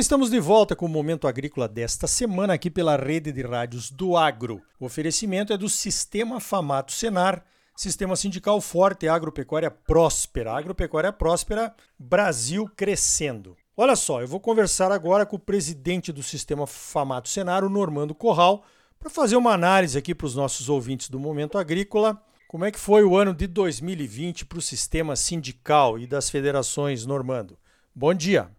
[0.00, 4.16] estamos de volta com o Momento Agrícola desta semana aqui pela rede de rádios do
[4.16, 4.62] Agro.
[4.80, 7.44] O oferecimento é do Sistema Famato Senar,
[7.76, 10.54] Sistema Sindical Forte Agropecuária Próspera.
[10.54, 13.54] Agropecuária Próspera, Brasil crescendo.
[13.76, 18.14] Olha só, eu vou conversar agora com o presidente do Sistema Famato Senar, o Normando
[18.14, 18.64] Corral,
[18.98, 22.18] para fazer uma análise aqui para os nossos ouvintes do Momento Agrícola.
[22.48, 27.04] Como é que foi o ano de 2020 para o sistema sindical e das federações,
[27.04, 27.58] Normando?
[27.94, 28.50] Bom dia.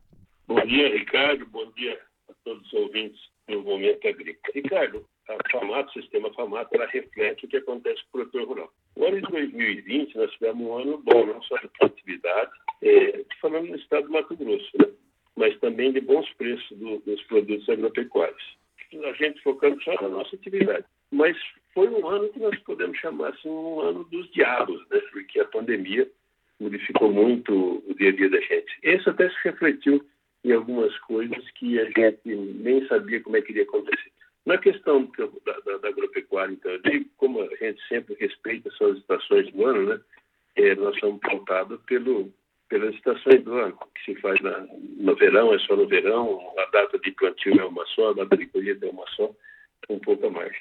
[0.53, 1.45] Bom dia, Ricardo.
[1.45, 1.97] Bom dia
[2.29, 4.53] a todos os ouvintes do Momento Agrícola.
[4.53, 8.73] Ricardo, a FAMATO, o sistema FAMATO, ela reflete o que acontece com o produtor rural.
[8.97, 12.51] O ano de 2020, nós tivemos um ano bom, não só de produtividade,
[12.81, 14.87] é, falando no estado do Mato Grosso, né?
[15.37, 18.57] mas também de bons preços do, dos produtos agropecuários.
[19.05, 20.83] A gente focando só na nossa atividade.
[21.11, 21.37] Mas
[21.73, 24.99] foi um ano que nós podemos chamar assim, um ano dos diabos, né?
[25.13, 26.11] porque a pandemia
[26.59, 28.77] modificou muito o dia a dia da gente.
[28.83, 30.05] Esse até se refletiu
[30.43, 34.11] em algumas coisas que a gente nem sabia como é que iria acontecer.
[34.45, 35.09] Na questão
[35.45, 36.71] da, da, da agropecuária, então,
[37.17, 40.01] como a gente sempre respeita as estações do ano, né?
[40.55, 42.33] É, nós somos pautados pelo,
[42.67, 44.65] pelas estações do ano, que se faz na,
[44.97, 48.35] no verão, é só no verão, a data de plantio é uma só, a data
[48.35, 49.31] de colheita é uma só,
[49.89, 50.55] um pouco a mais.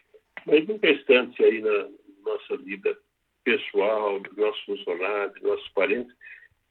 [0.46, 1.88] Mas no restante aí na
[2.24, 2.96] nossa vida
[3.44, 6.14] pessoal, dos nossos funcionários, dos nossos parentes,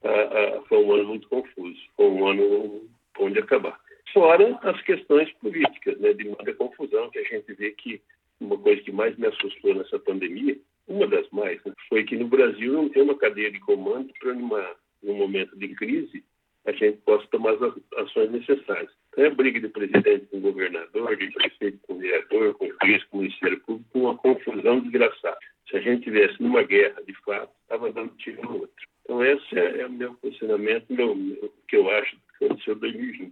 [0.03, 2.89] ah, ah, foi um ano muito confuso, foi um ano
[3.20, 3.80] onde acabar.
[4.14, 8.02] Fora as questões políticas, né, de muita confusão, que a gente vê que
[8.39, 12.28] uma coisa que mais me assustou nessa pandemia, uma das mais, né, foi que no
[12.28, 16.23] Brasil não tem uma cadeia de comando para, num momento de crise,
[16.66, 18.92] a gente possa tomar as ações necessárias.
[19.09, 23.59] Então, é briga de presidente com governador, de prefeito com vereador, com juiz, com Ministério
[23.61, 25.38] Público, uma confusão desgraçada.
[25.70, 28.88] Se a gente tivesse numa guerra, de fato, estava dando tiro no outro.
[29.04, 33.32] Então, esse é, é o meu posicionamento, meu, o que eu acho aconteceu em 2020.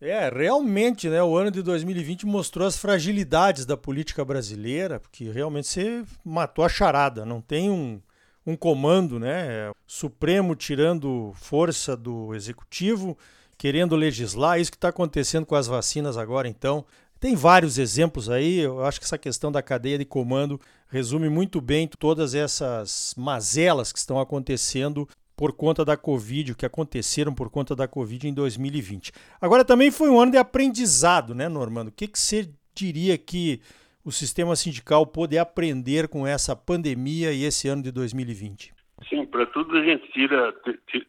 [0.00, 1.22] É, realmente, né?
[1.22, 6.68] O ano de 2020 mostrou as fragilidades da política brasileira, porque realmente você matou a
[6.68, 7.26] charada.
[7.26, 8.00] Não tem um,
[8.46, 9.72] um comando, né?
[9.86, 13.18] Supremo tirando força do executivo,
[13.56, 14.60] querendo legislar.
[14.60, 16.84] Isso que está acontecendo com as vacinas agora, então.
[17.18, 18.60] Tem vários exemplos aí.
[18.60, 23.92] Eu acho que essa questão da cadeia de comando resume muito bem todas essas mazelas
[23.92, 25.08] que estão acontecendo
[25.38, 29.12] por conta da Covid, o que aconteceram por conta da Covid em 2020.
[29.40, 31.88] Agora também foi um ano de aprendizado, né, Normando?
[31.88, 33.60] O que, que você diria que
[34.04, 38.74] o sistema sindical pôde aprender com essa pandemia e esse ano de 2020?
[39.08, 40.52] Sim, para tudo a gente tira,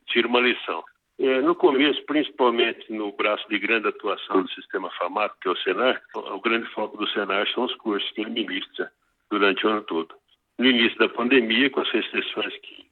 [0.06, 0.84] tira uma lição.
[1.18, 5.58] É, no começo, principalmente no braço de grande atuação do sistema FAMAT, que é o
[5.58, 8.92] Senar, o grande foco do Senar são os cursos que ele ministra
[9.32, 10.14] durante o ano todo.
[10.60, 12.86] No início da pandemia, com as restrições que,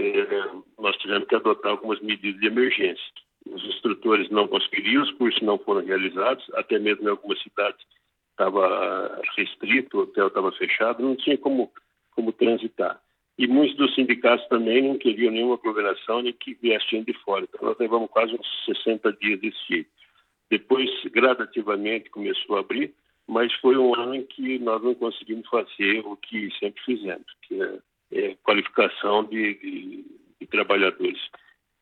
[0.00, 3.04] é, nós tivemos que adotar algumas medidas de emergência.
[3.46, 7.80] Os instrutores não conseguiriam, os cursos não foram realizados, até mesmo em algumas cidades
[8.30, 11.72] estava restrito, o hotel estava fechado, não tinha como,
[12.12, 13.00] como transitar.
[13.36, 17.44] E muitos dos sindicatos também não queriam nenhuma aglomeração, nem que viessem de fora.
[17.44, 19.90] Então, nós levamos quase uns 60 dias desse jeito.
[20.50, 22.94] Depois, gradativamente, começou a abrir,
[23.26, 27.62] mas foi um ano em que nós não conseguimos fazer o que sempre fizemos, que
[27.62, 27.78] é,
[28.12, 30.04] é qualificação de, de,
[30.40, 31.20] de trabalhadores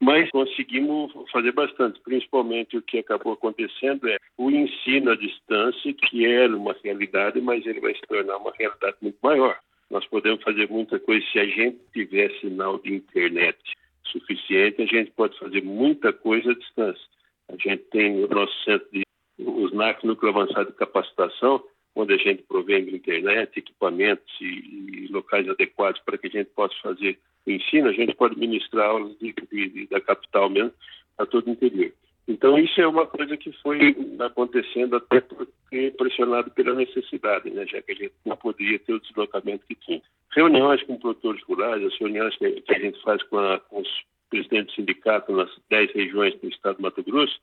[0.00, 2.00] mas conseguimos fazer bastante.
[2.00, 7.64] Principalmente o que acabou acontecendo é o ensino à distância, que era uma realidade, mas
[7.66, 9.58] ele vai se tornar uma realidade muito maior.
[9.90, 13.58] Nós podemos fazer muita coisa se a gente tiver sinal de internet
[14.04, 17.04] suficiente, a gente pode fazer muita coisa à distância.
[17.48, 19.04] A gente tem o nosso centro de
[19.38, 21.62] os NAC, Núcleo Avançado de Capacitação,
[21.96, 26.50] onde a gente provém de internet, equipamentos e, e locais adequados para que a gente
[26.50, 30.72] possa fazer o ensino, a gente pode ministrar aulas de, de, da capital mesmo
[31.16, 31.90] a todo o interior.
[32.28, 37.64] Então, isso é uma coisa que foi acontecendo até porque pressionado pela necessidade, né?
[37.66, 40.02] já que a gente não podia ter o deslocamento que tinha.
[40.34, 43.88] Reuniões com produtores rurais, as reuniões que, a gente faz com, a, com os
[44.28, 47.40] presidentes do sindicato nas dez regiões do estado do Mato Grosso,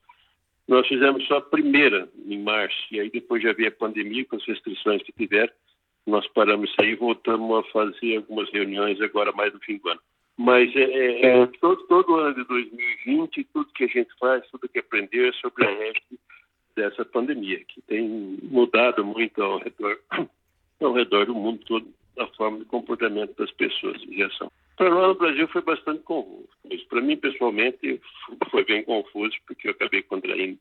[0.66, 4.36] nós fizemos só a primeira, em março, e aí depois já veio a pandemia, com
[4.36, 5.52] as restrições que tiveram,
[6.06, 9.88] nós paramos isso aí e voltamos a fazer algumas reuniões agora mais no fim do
[9.88, 10.00] ano.
[10.36, 14.68] Mas é, é, é todo, todo ano de 2020, tudo que a gente faz, tudo
[14.68, 16.18] que aprendeu é sobre a resto
[16.76, 19.98] dessa pandemia, que tem mudado muito ao redor,
[20.82, 21.86] ao redor do mundo todo
[22.18, 24.50] a forma de comportamento das pessoas em reação.
[24.76, 26.48] Para nós no Brasil foi bastante confuso.
[26.88, 28.00] Para mim, pessoalmente,
[28.50, 30.58] foi bem confuso, porque eu acabei contraindo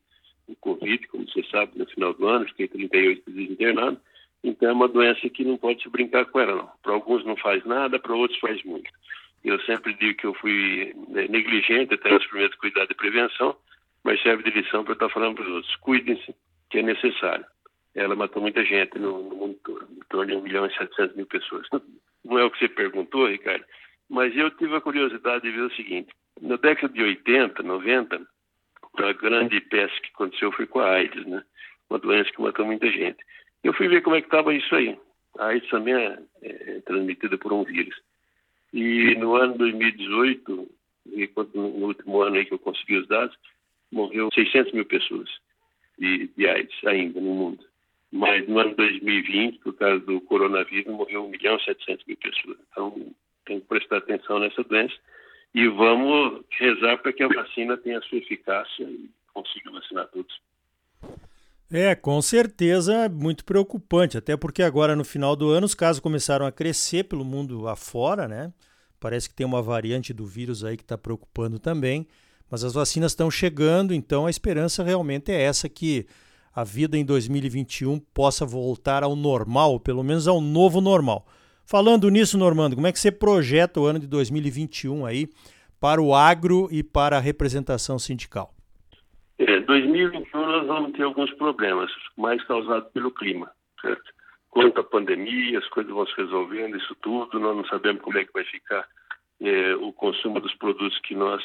[0.48, 4.00] o Covid, como você sabe, no final do ano, fiquei 38 dias internado.
[4.44, 6.70] Então é uma doença que não pode se brincar com ela, não.
[6.82, 8.92] Para alguns não faz nada, para outros faz muito.
[9.44, 13.56] Eu sempre digo que eu fui né, negligente até nos primeiros cuidados de prevenção,
[14.04, 15.76] mas serve de lição para estar falando para os outros.
[15.78, 16.36] Cuidem-se,
[16.70, 17.46] que é necessário.
[17.96, 21.16] Ela matou muita gente no, no mundo todo, em torno de 1 milhão e 700
[21.16, 21.68] mil pessoas.
[22.24, 23.64] Não é o que você perguntou, Ricardo,
[24.10, 28.28] mas eu tive a curiosidade de ver o seguinte: na década de 80, 90,
[28.98, 31.44] a grande peste que aconteceu foi com a AIDS, né?
[31.90, 33.24] Uma doença que matou muita gente.
[33.64, 34.98] Eu fui ver como é que estava isso aí.
[35.38, 37.96] A AIDS também é, é, transmitida por um vírus.
[38.72, 40.70] E no ano 2018,
[41.54, 43.36] no último ano aí que eu consegui os dados,
[43.92, 45.30] morreu 600 mil pessoas
[45.98, 47.64] de, de AIDS ainda no mundo.
[48.12, 52.58] Mas no ano 2020, por causa do coronavírus, morreu 1 milhão e 700 mil pessoas.
[52.72, 53.14] Então,
[53.46, 54.94] tem que prestar atenção nessa doença
[55.54, 60.42] e vamos rezar para que a vacina tenha sua eficácia e consiga vacinar todos.
[61.72, 66.46] É, com certeza muito preocupante, até porque agora no final do ano os casos começaram
[66.46, 68.54] a crescer pelo mundo afora, né?
[69.00, 72.08] Parece que tem uma variante do vírus aí que está preocupando também,
[72.50, 76.06] mas as vacinas estão chegando, então a esperança realmente é essa que
[76.54, 81.28] a vida em 2021 possa voltar ao normal, pelo menos ao novo normal.
[81.66, 85.28] Falando nisso, Normando, como é que você projeta o ano de 2021 aí
[85.80, 88.54] para o agro e para a representação sindical?
[89.40, 93.50] É, 2021 nós vamos ter alguns problemas, mais causados pelo clima,
[93.82, 94.14] certo?
[94.50, 98.26] Quanto à pandemia, as coisas vão se resolvendo, isso tudo, nós não sabemos como é
[98.26, 98.88] que vai ficar
[99.42, 101.44] é, o consumo dos produtos que nós,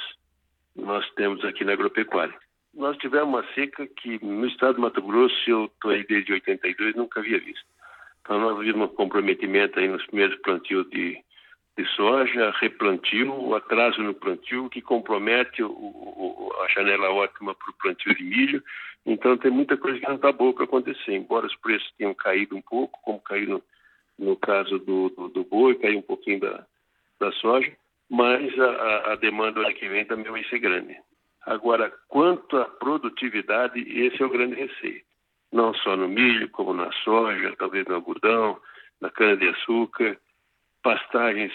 [0.77, 2.35] nós temos aqui na agropecuária.
[2.75, 6.95] Nós tivemos uma seca que no estado de Mato Grosso, eu estou aí desde 82,
[6.95, 7.65] nunca havia visto.
[8.29, 11.19] Então nós vimos um comprometimento aí nos primeiros plantios de,
[11.79, 17.77] de soja, replantio, atraso no plantio que compromete o, o, a janela ótima para o
[17.81, 18.63] plantio de milho.
[19.07, 22.55] Então tem muita coisa que não está boa para acontecer, embora os preços tenham caído
[22.55, 23.63] um pouco, como caíram
[24.19, 26.67] no caso do, do, do boi, caiu um pouquinho da,
[27.19, 27.73] da soja,
[28.11, 30.95] mas a, a demanda ano que vem também vai ser grande.
[31.47, 35.08] Agora, quanto à produtividade, esse é o grande receio
[35.53, 38.61] não só no milho, como na soja, talvez no algodão,
[39.01, 40.19] na cana-de-açúcar.
[40.83, 41.53] Pastagens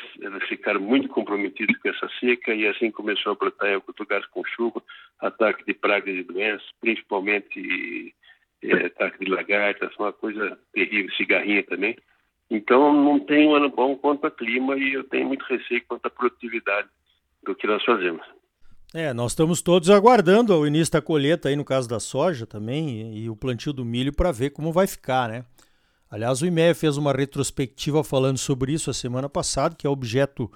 [0.47, 4.43] ficaram muito comprometidas com essa seca e assim começou a brotar em alguns lugares com
[4.43, 4.83] chuva,
[5.19, 8.13] ataque de pragas e doenças, principalmente
[8.61, 11.95] é, ataque de lagartas, uma coisa terrível, cigarrinha também.
[12.49, 16.05] Então não tem um ano bom quanto a clima e eu tenho muito receio quanto
[16.05, 16.87] à produtividade
[17.43, 18.25] do que nós fazemos.
[18.93, 22.89] É, nós estamos todos aguardando o início da colheita aí no caso da soja também
[22.89, 25.45] e, e o plantio do milho para ver como vai ficar, né?
[26.11, 30.51] Aliás, o IMEA fez uma retrospectiva falando sobre isso a semana passada, que é objeto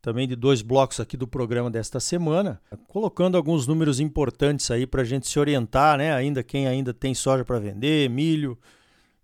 [0.00, 2.58] também de dois blocos aqui do programa desta semana,
[2.88, 6.14] colocando alguns números importantes aí para a gente se orientar, né?
[6.14, 8.58] Ainda quem ainda tem soja para vender, milho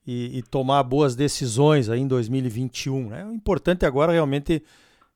[0.07, 3.09] e, e, tomar boas decisões aí em 2021.
[3.09, 3.27] Né?
[3.27, 4.63] O importante agora realmente é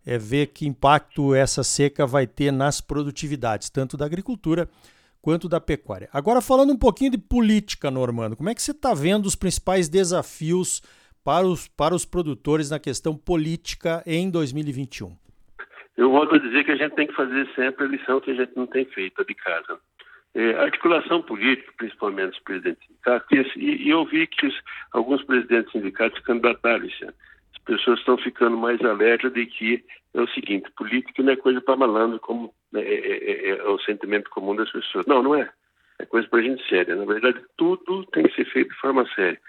[0.05, 4.69] ver que impacto essa seca vai ter nas produtividades, tanto da agricultura
[5.21, 6.09] quanto da pecuária.
[6.13, 9.89] Agora, falando um pouquinho de política, Normando, como é que você está vendo os principais
[9.89, 10.83] desafios
[11.25, 15.17] para os, para os produtores na questão política em 2021?
[15.97, 18.35] Eu volto a dizer que a gente tem que fazer sempre a lição que a
[18.35, 19.79] gente não tem feito de casa.
[20.35, 24.55] É, articulação política, principalmente os presidentes sindicatos, e, e eu vi que os,
[24.93, 27.15] alguns presidentes sindicatos candidataram ano
[27.65, 31.77] pessoas estão ficando mais alertas de que é o seguinte, política não é coisa para
[31.77, 35.07] malandro, como né, é, é, é, é, o sentimento comum das pessoas.
[35.07, 35.49] Não, não é.
[35.99, 36.95] É coisa para gente séria.
[36.95, 39.41] Na verdade, tudo tem que ser feito de forma séria.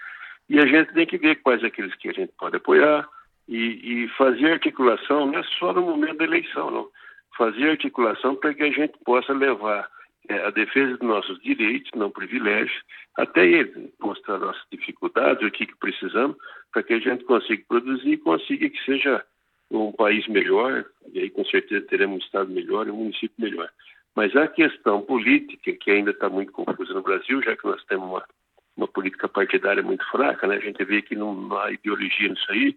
[0.48, 3.08] E a gente tem que ver quais aqueles que a gente pode apoiar
[3.48, 6.88] e, e fazer articulação não é só no momento da eleição, não.
[7.36, 9.93] Fazer articulação para que a gente possa levar é,
[10.30, 12.82] a defesa dos nossos direitos, não privilégios,
[13.16, 16.36] até eles, mostrar nossas dificuldades, o que, que precisamos,
[16.72, 19.24] para que a gente consiga produzir e consiga que seja
[19.70, 23.68] um país melhor, e aí com certeza teremos um estado melhor e um município melhor.
[24.14, 28.08] Mas a questão política, que ainda está muito confusa no Brasil, já que nós temos
[28.08, 28.24] uma,
[28.76, 30.56] uma política partidária muito fraca, né?
[30.56, 32.76] a gente vê que não há ideologia nisso aí,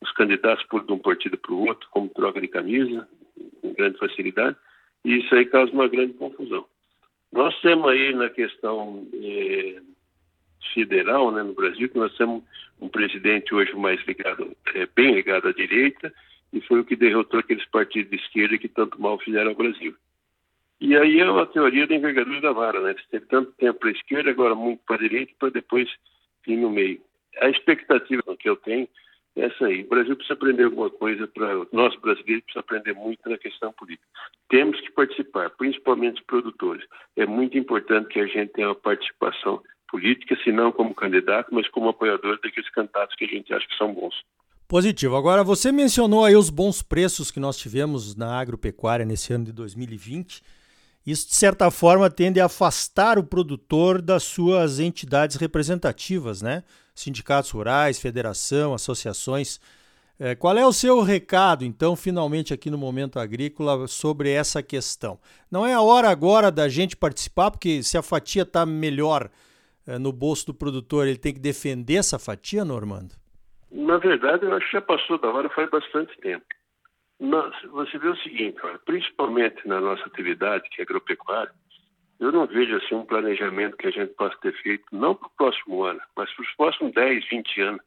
[0.00, 3.08] os candidatos pulam de um partido para o outro, como troca de camisa,
[3.60, 4.56] com grande facilidade,
[5.04, 6.66] e isso aí causa uma grande confusão.
[7.36, 9.78] Nós temos aí na questão eh,
[10.72, 12.42] federal, né, no Brasil, que nós temos
[12.80, 16.10] um presidente hoje mais ligado, é, bem ligado à direita,
[16.50, 19.94] e foi o que derrotou aqueles partidos de esquerda que tanto mal fizeram ao Brasil.
[20.80, 22.92] E aí é uma teoria da envergadura da vara, né?
[22.92, 25.90] Eles teve tanto tempo para a esquerda, agora muito para a direita, para depois
[26.46, 27.02] ir no meio.
[27.42, 28.88] A expectativa que eu tenho
[29.36, 29.82] é aí.
[29.82, 34.06] O Brasil precisa aprender alguma coisa para nós brasileiros precisa aprender muito na questão política.
[34.48, 36.84] Temos que participar, principalmente os produtores.
[37.16, 41.68] É muito importante que a gente tenha uma participação política, se não como candidato, mas
[41.68, 44.14] como apoiador daqueles candidatos que a gente acha que são bons.
[44.66, 45.14] Positivo.
[45.14, 49.52] Agora, você mencionou aí os bons preços que nós tivemos na agropecuária nesse ano de
[49.52, 50.42] 2020.
[51.06, 56.64] Isso, de certa forma, tende a afastar o produtor das suas entidades representativas, né?
[56.96, 59.60] Sindicatos rurais, federação, associações.
[60.18, 65.20] É, qual é o seu recado, então, finalmente aqui no Momento Agrícola sobre essa questão?
[65.50, 69.30] Não é a hora agora da gente participar, porque se a fatia está melhor
[69.86, 73.14] é, no bolso do produtor, ele tem que defender essa fatia, Normando?
[73.70, 76.46] Na verdade, eu acho que já passou da hora faz bastante tempo.
[77.72, 81.52] Você vê o seguinte, principalmente na nossa atividade, que é agropecuária,
[82.18, 85.30] eu não vejo assim um planejamento que a gente possa ter feito, não para o
[85.36, 87.82] próximo ano, mas para os próximos 10, 20 anos.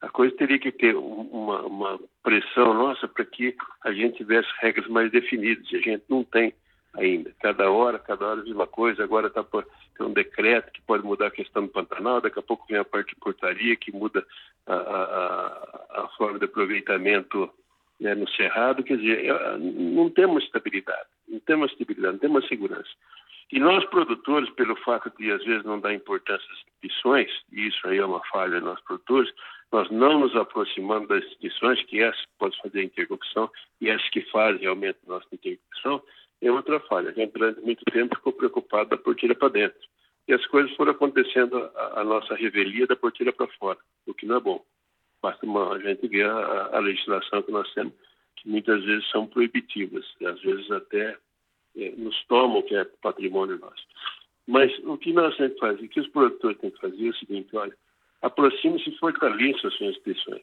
[0.00, 4.88] A coisa teria que ter uma, uma pressão nossa para que a gente tivesse regras
[4.88, 6.52] mais definidas, e a gente não tem
[6.94, 7.32] ainda.
[7.40, 11.28] Cada hora, cada hora diz uma coisa, agora está tem um decreto que pode mudar
[11.28, 14.24] a questão do Pantanal, daqui a pouco vem a parte de portaria que muda
[14.66, 17.50] a, a, a forma de aproveitamento
[18.00, 22.90] né, no Cerrado, quer dizer, não temos estabilidade, não temos estabilidade, não temos segurança.
[23.52, 27.86] E nós, produtores, pelo fato de às vezes não dar importância às instituições, e isso
[27.86, 29.30] aí é uma falha nós produtores,
[29.70, 34.22] nós não nos aproximamos das instituições, que essas podem fazer a interrupção e essas que
[34.30, 36.02] fazem realmente a nossa interrupção,
[36.40, 37.10] é outra falha.
[37.10, 39.80] A gente durante muito tempo ficou preocupado da porteira para dentro.
[40.26, 44.24] E as coisas foram acontecendo a, a nossa revelia da porteira para fora, o que
[44.24, 44.64] não é bom.
[45.20, 47.92] Basta uma, a gente ver a, a, legislação que nós temos,
[48.36, 51.18] que muitas vezes são proibitivas, e às vezes até é,
[51.74, 53.86] nos tomam, que é patrimônio nosso.
[54.46, 57.10] Mas o que nós temos que fazer, o que os produtores têm que fazer é
[57.10, 57.74] o seguinte, olha,
[58.20, 60.42] aproxime-se e fortaleça as suas instituições.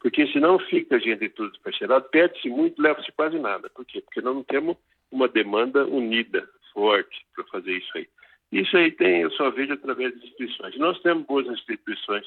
[0.00, 3.70] Porque senão fica a gente tudo desparcelado, perde-se muito, leva-se quase nada.
[3.70, 4.00] Por quê?
[4.00, 4.76] Porque nós não temos
[5.10, 8.08] uma demanda unida, forte, para fazer isso aí.
[8.52, 10.76] Isso aí tem, eu só vejo através das instituições.
[10.76, 12.26] Nós temos boas instituições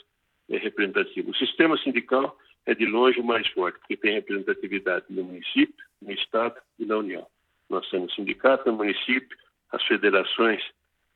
[0.50, 1.36] é, representativas.
[1.36, 6.12] O sistema sindical é de longe o mais forte, porque tem representatividade no município, no
[6.12, 7.28] Estado e na União.
[7.70, 9.38] Nós temos sindicato no município,
[9.72, 10.62] as federações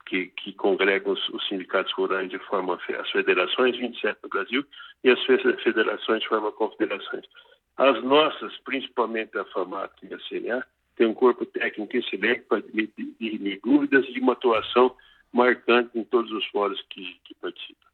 [0.05, 4.65] que, que congregam os, os, sindicatos rurais de forma as federações, 27 no Brasil,
[5.03, 7.25] e as federações de forma confederações.
[7.77, 10.65] As nossas, principalmente a FAMAT e a CNA,
[10.97, 12.61] tem um corpo técnico excelente para
[13.19, 14.93] dirimir dúvidas e uma atuação
[15.31, 17.87] marcante em todos os fóruns que, que participam.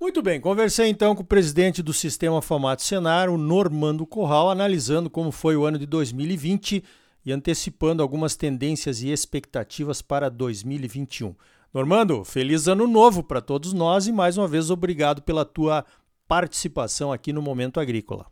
[0.00, 5.10] Muito bem, conversei então com o presidente do Sistema Famato Senar, o Normando Corral, analisando
[5.10, 6.82] como foi o ano de 2020
[7.28, 11.34] e antecipando algumas tendências e expectativas para 2021.
[11.74, 15.84] Normando, feliz ano novo para todos nós e mais uma vez obrigado pela tua
[16.26, 18.24] participação aqui no Momento Agrícola.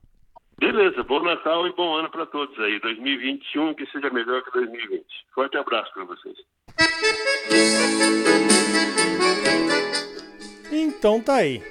[0.58, 2.80] Beleza, bom Natal e bom ano para todos aí.
[2.80, 5.04] 2021 que seja melhor que 2020.
[5.34, 6.36] Forte abraço para vocês.
[10.72, 11.62] Então tá aí.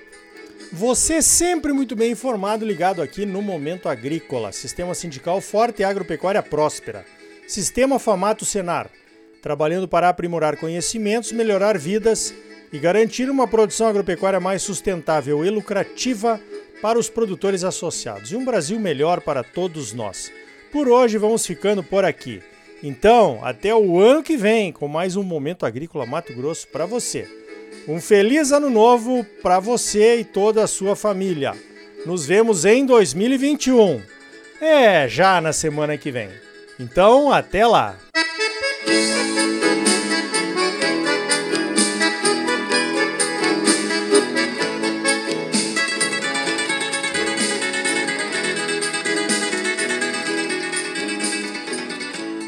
[0.71, 4.51] Você sempre muito bem informado, ligado aqui no Momento Agrícola.
[4.51, 7.14] Sistema sindical forte e agropecuária próspera.
[7.47, 8.89] Sistema Famato Senar.
[9.41, 12.33] Trabalhando para aprimorar conhecimentos, melhorar vidas
[12.73, 16.41] e garantir uma produção agropecuária mais sustentável e lucrativa
[16.81, 20.31] para os produtores associados e um Brasil melhor para todos nós.
[20.71, 22.41] Por hoje vamos ficando por aqui.
[22.81, 27.27] Então, até o ano que vem com mais um Momento Agrícola Mato Grosso para você.
[27.87, 31.53] Um feliz ano novo para você e toda a sua família.
[32.07, 34.01] Nos vemos em 2021.
[34.59, 36.29] É, já na semana que vem.
[36.79, 37.95] Então, até lá.